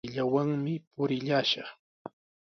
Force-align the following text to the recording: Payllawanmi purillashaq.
Payllawanmi 0.03 0.73
purillashaq. 0.93 1.69